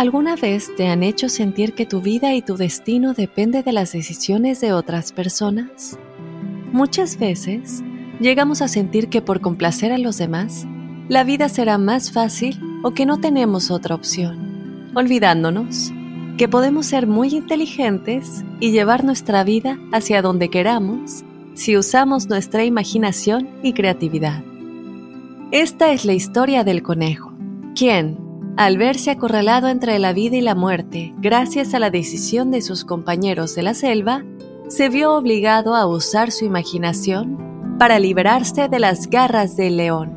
¿Alguna 0.00 0.34
vez 0.34 0.74
te 0.78 0.88
han 0.88 1.02
hecho 1.02 1.28
sentir 1.28 1.74
que 1.74 1.84
tu 1.84 2.00
vida 2.00 2.32
y 2.32 2.40
tu 2.40 2.56
destino 2.56 3.12
depende 3.12 3.62
de 3.62 3.72
las 3.74 3.92
decisiones 3.92 4.58
de 4.62 4.72
otras 4.72 5.12
personas? 5.12 5.98
Muchas 6.72 7.18
veces 7.18 7.84
llegamos 8.18 8.62
a 8.62 8.68
sentir 8.68 9.10
que 9.10 9.20
por 9.20 9.42
complacer 9.42 9.92
a 9.92 9.98
los 9.98 10.16
demás, 10.16 10.66
la 11.10 11.22
vida 11.22 11.50
será 11.50 11.76
más 11.76 12.12
fácil 12.12 12.58
o 12.82 12.92
que 12.92 13.04
no 13.04 13.20
tenemos 13.20 13.70
otra 13.70 13.94
opción, 13.94 14.90
olvidándonos 14.94 15.92
que 16.38 16.48
podemos 16.48 16.86
ser 16.86 17.06
muy 17.06 17.34
inteligentes 17.34 18.42
y 18.58 18.70
llevar 18.70 19.04
nuestra 19.04 19.44
vida 19.44 19.78
hacia 19.92 20.22
donde 20.22 20.48
queramos 20.48 21.24
si 21.52 21.76
usamos 21.76 22.26
nuestra 22.26 22.64
imaginación 22.64 23.50
y 23.62 23.74
creatividad. 23.74 24.42
Esta 25.50 25.92
es 25.92 26.06
la 26.06 26.14
historia 26.14 26.64
del 26.64 26.82
conejo, 26.82 27.34
quien, 27.74 28.29
al 28.56 28.78
verse 28.78 29.10
acorralado 29.10 29.68
entre 29.68 29.98
la 29.98 30.12
vida 30.12 30.36
y 30.36 30.40
la 30.40 30.54
muerte 30.54 31.14
gracias 31.18 31.74
a 31.74 31.78
la 31.78 31.90
decisión 31.90 32.50
de 32.50 32.62
sus 32.62 32.84
compañeros 32.84 33.54
de 33.54 33.62
la 33.62 33.74
selva, 33.74 34.24
se 34.68 34.88
vio 34.88 35.14
obligado 35.14 35.74
a 35.74 35.86
usar 35.86 36.30
su 36.30 36.44
imaginación 36.44 37.76
para 37.78 37.98
liberarse 37.98 38.68
de 38.68 38.78
las 38.78 39.08
garras 39.08 39.56
del 39.56 39.76
león. 39.76 40.16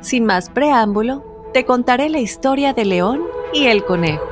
Sin 0.00 0.24
más 0.24 0.50
preámbulo, 0.50 1.24
te 1.52 1.64
contaré 1.64 2.08
la 2.08 2.20
historia 2.20 2.72
del 2.72 2.90
león 2.90 3.22
y 3.52 3.66
el 3.66 3.84
conejo. 3.84 4.31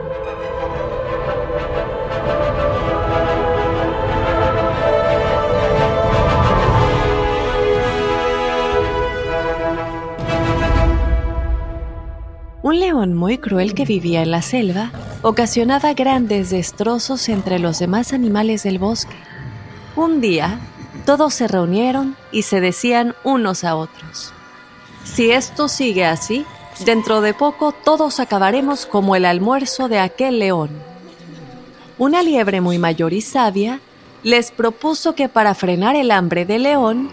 Un 12.71 12.79
león 12.79 13.15
muy 13.15 13.39
cruel 13.39 13.75
que 13.75 13.85
vivía 13.85 14.23
en 14.23 14.31
la 14.31 14.43
selva 14.43 14.93
ocasionaba 15.23 15.93
grandes 15.93 16.51
destrozos 16.51 17.29
entre 17.29 17.59
los 17.59 17.81
demás 17.81 18.13
animales 18.13 18.63
del 18.63 18.79
bosque. 18.79 19.17
Un 19.97 20.21
día, 20.21 20.61
todos 21.05 21.35
se 21.35 21.49
reunieron 21.49 22.15
y 22.31 22.43
se 22.43 22.61
decían 22.61 23.17
unos 23.25 23.65
a 23.65 23.75
otros, 23.75 24.33
si 25.03 25.33
esto 25.33 25.67
sigue 25.67 26.05
así, 26.05 26.47
dentro 26.85 27.21
de 27.23 27.35
poco 27.35 27.73
todos 27.73 28.21
acabaremos 28.21 28.87
como 28.87 29.17
el 29.17 29.25
almuerzo 29.25 29.89
de 29.89 29.99
aquel 29.99 30.39
león. 30.39 30.71
Una 31.99 32.23
liebre 32.23 32.61
muy 32.61 32.79
mayor 32.79 33.13
y 33.13 33.21
sabia 33.21 33.81
les 34.23 34.53
propuso 34.53 35.17
que 35.17 35.29
para 35.29 35.57
frenar 35.57 35.97
el 35.97 36.13
hambre 36.13 36.47
del 36.47 36.63
león, 36.63 37.11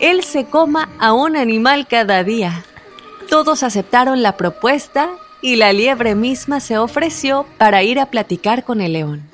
él 0.00 0.22
se 0.22 0.44
coma 0.44 0.90
a 0.98 1.14
un 1.14 1.34
animal 1.34 1.86
cada 1.88 2.24
día. 2.24 2.62
Todos 3.28 3.62
aceptaron 3.62 4.22
la 4.22 4.36
propuesta 4.36 5.10
y 5.42 5.56
la 5.56 5.72
liebre 5.72 6.14
misma 6.14 6.60
se 6.60 6.78
ofreció 6.78 7.46
para 7.58 7.82
ir 7.82 8.00
a 8.00 8.06
platicar 8.06 8.64
con 8.64 8.80
el 8.80 8.94
león. 8.94 9.28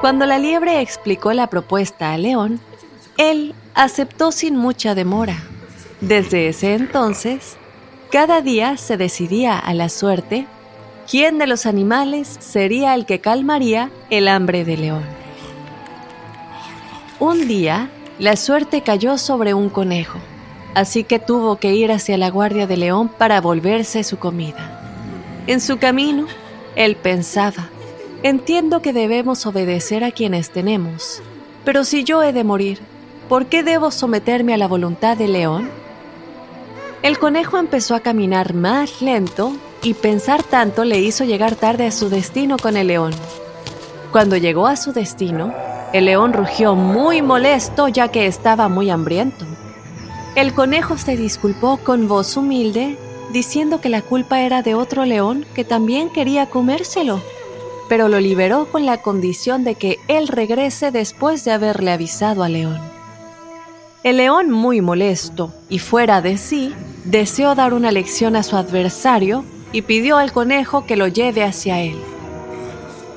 Cuando 0.00 0.24
la 0.24 0.38
liebre 0.38 0.80
explicó 0.80 1.32
la 1.32 1.48
propuesta 1.48 2.12
a 2.12 2.18
León, 2.18 2.60
él 3.18 3.54
aceptó 3.74 4.30
sin 4.30 4.56
mucha 4.56 4.94
demora. 4.94 5.42
Desde 6.00 6.48
ese 6.48 6.74
entonces, 6.74 7.56
cada 8.12 8.40
día 8.40 8.76
se 8.76 8.96
decidía 8.96 9.58
a 9.58 9.74
la 9.74 9.88
suerte 9.88 10.46
quién 11.10 11.38
de 11.38 11.48
los 11.48 11.66
animales 11.66 12.36
sería 12.38 12.94
el 12.94 13.04
que 13.04 13.20
calmaría 13.20 13.90
el 14.08 14.28
hambre 14.28 14.64
de 14.64 14.76
León. 14.76 15.25
Un 17.18 17.48
día, 17.48 17.88
la 18.18 18.36
suerte 18.36 18.82
cayó 18.82 19.16
sobre 19.16 19.54
un 19.54 19.70
conejo, 19.70 20.18
así 20.74 21.02
que 21.02 21.18
tuvo 21.18 21.56
que 21.56 21.74
ir 21.74 21.90
hacia 21.90 22.18
la 22.18 22.28
guardia 22.28 22.66
de 22.66 22.76
León 22.76 23.08
para 23.08 23.40
volverse 23.40 24.04
su 24.04 24.18
comida. 24.18 24.82
En 25.46 25.62
su 25.62 25.78
camino, 25.78 26.26
él 26.74 26.94
pensaba, 26.94 27.70
Entiendo 28.22 28.82
que 28.82 28.92
debemos 28.92 29.46
obedecer 29.46 30.04
a 30.04 30.10
quienes 30.10 30.50
tenemos, 30.50 31.22
pero 31.64 31.84
si 31.84 32.04
yo 32.04 32.22
he 32.22 32.34
de 32.34 32.44
morir, 32.44 32.80
¿por 33.30 33.46
qué 33.46 33.62
debo 33.62 33.90
someterme 33.90 34.52
a 34.52 34.58
la 34.58 34.68
voluntad 34.68 35.16
del 35.16 35.32
león? 35.32 35.70
El 37.02 37.18
conejo 37.18 37.56
empezó 37.56 37.94
a 37.94 38.00
caminar 38.00 38.52
más 38.52 39.00
lento 39.00 39.56
y 39.82 39.94
pensar 39.94 40.42
tanto 40.42 40.84
le 40.84 40.98
hizo 40.98 41.24
llegar 41.24 41.54
tarde 41.54 41.86
a 41.86 41.92
su 41.92 42.10
destino 42.10 42.58
con 42.58 42.76
el 42.76 42.88
león. 42.88 43.12
Cuando 44.12 44.36
llegó 44.36 44.66
a 44.66 44.76
su 44.76 44.92
destino, 44.92 45.54
el 45.98 46.06
león 46.06 46.32
rugió 46.32 46.74
muy 46.74 47.22
molesto 47.22 47.88
ya 47.88 48.08
que 48.08 48.26
estaba 48.26 48.68
muy 48.68 48.90
hambriento. 48.90 49.44
El 50.34 50.52
conejo 50.54 50.98
se 50.98 51.16
disculpó 51.16 51.78
con 51.78 52.08
voz 52.08 52.36
humilde, 52.36 52.98
diciendo 53.32 53.80
que 53.80 53.88
la 53.88 54.02
culpa 54.02 54.40
era 54.40 54.62
de 54.62 54.74
otro 54.74 55.04
león 55.04 55.46
que 55.54 55.64
también 55.64 56.10
quería 56.10 56.46
comérselo 56.46 57.20
pero 57.88 58.08
lo 58.08 58.20
liberó 58.20 58.66
con 58.66 58.86
la 58.86 59.02
condición 59.02 59.64
de 59.64 59.74
que 59.76 59.98
él 60.08 60.28
regrese 60.28 60.90
después 60.90 61.44
de 61.44 61.52
haberle 61.52 61.92
avisado 61.92 62.42
a 62.42 62.48
León. 62.48 62.80
El 64.02 64.18
león, 64.18 64.50
muy 64.50 64.80
molesto 64.80 65.52
y 65.68 65.78
fuera 65.78 66.20
de 66.20 66.38
sí, 66.38 66.74
deseó 67.04 67.54
dar 67.54 67.74
una 67.74 67.90
lección 67.90 68.36
a 68.36 68.42
su 68.42 68.56
adversario 68.56 69.44
y 69.72 69.82
pidió 69.82 70.16
al 70.16 70.32
conejo 70.32 70.86
que 70.86 70.96
lo 70.96 71.08
lleve 71.08 71.42
hacia 71.42 71.80
él. 71.80 71.98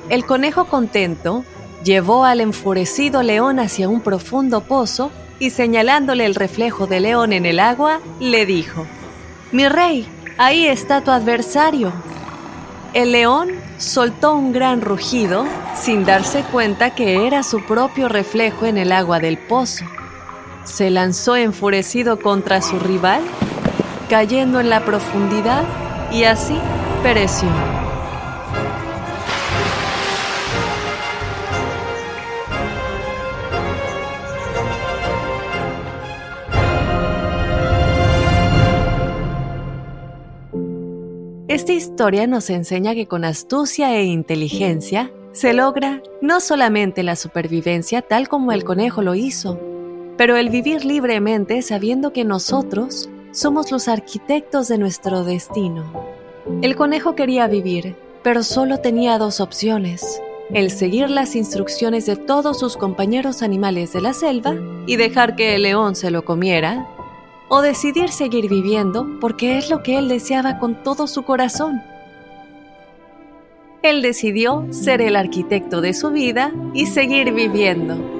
El 0.08 0.26
conejo 0.26 0.64
contento 0.64 1.44
llevó 1.84 2.24
al 2.24 2.40
enfurecido 2.40 3.22
león 3.22 3.58
hacia 3.58 3.88
un 3.88 4.00
profundo 4.00 4.62
pozo 4.62 5.10
y 5.38 5.50
señalándole 5.50 6.26
el 6.26 6.34
reflejo 6.34 6.86
de 6.86 7.00
león 7.00 7.32
en 7.32 7.46
el 7.46 7.60
agua, 7.60 8.00
le 8.20 8.46
dijo, 8.46 8.86
Mi 9.52 9.68
rey, 9.68 10.06
ahí 10.38 10.66
está 10.66 11.02
tu 11.02 11.10
adversario. 11.10 11.92
El 12.92 13.12
león 13.12 13.50
soltó 13.78 14.34
un 14.34 14.52
gran 14.52 14.82
rugido 14.82 15.46
sin 15.74 16.04
darse 16.04 16.42
cuenta 16.42 16.94
que 16.94 17.26
era 17.26 17.42
su 17.42 17.64
propio 17.64 18.08
reflejo 18.08 18.66
en 18.66 18.76
el 18.76 18.92
agua 18.92 19.20
del 19.20 19.38
pozo. 19.38 19.84
Se 20.64 20.90
lanzó 20.90 21.36
enfurecido 21.36 22.18
contra 22.20 22.60
su 22.60 22.78
rival, 22.78 23.22
cayendo 24.10 24.60
en 24.60 24.68
la 24.68 24.84
profundidad 24.84 25.64
y 26.12 26.24
así 26.24 26.58
pereció. 27.02 27.48
Esta 41.60 41.74
historia 41.74 42.26
nos 42.26 42.48
enseña 42.48 42.94
que 42.94 43.06
con 43.06 43.22
astucia 43.22 43.94
e 43.94 44.04
inteligencia 44.04 45.12
se 45.32 45.52
logra 45.52 46.02
no 46.22 46.40
solamente 46.40 47.02
la 47.02 47.16
supervivencia 47.16 48.00
tal 48.00 48.30
como 48.30 48.52
el 48.52 48.64
conejo 48.64 49.02
lo 49.02 49.14
hizo, 49.14 49.60
pero 50.16 50.38
el 50.38 50.48
vivir 50.48 50.86
libremente 50.86 51.60
sabiendo 51.60 52.14
que 52.14 52.24
nosotros 52.24 53.10
somos 53.32 53.70
los 53.70 53.88
arquitectos 53.88 54.68
de 54.68 54.78
nuestro 54.78 55.22
destino. 55.22 55.84
El 56.62 56.76
conejo 56.76 57.14
quería 57.14 57.46
vivir, 57.46 57.94
pero 58.22 58.42
solo 58.42 58.78
tenía 58.78 59.18
dos 59.18 59.38
opciones. 59.38 60.22
El 60.54 60.70
seguir 60.70 61.10
las 61.10 61.36
instrucciones 61.36 62.06
de 62.06 62.16
todos 62.16 62.58
sus 62.58 62.78
compañeros 62.78 63.42
animales 63.42 63.92
de 63.92 64.00
la 64.00 64.14
selva 64.14 64.56
y 64.86 64.96
dejar 64.96 65.36
que 65.36 65.56
el 65.56 65.64
león 65.64 65.94
se 65.94 66.10
lo 66.10 66.24
comiera, 66.24 66.88
o 67.50 67.60
decidir 67.62 68.10
seguir 68.10 68.48
viviendo 68.48 69.06
porque 69.20 69.58
es 69.58 69.68
lo 69.68 69.82
que 69.82 69.98
él 69.98 70.08
deseaba 70.08 70.58
con 70.58 70.82
todo 70.82 71.06
su 71.06 71.24
corazón. 71.24 71.82
Él 73.82 74.02
decidió 74.02 74.66
ser 74.70 75.02
el 75.02 75.16
arquitecto 75.16 75.80
de 75.80 75.92
su 75.92 76.10
vida 76.10 76.52
y 76.74 76.86
seguir 76.86 77.32
viviendo. 77.32 78.19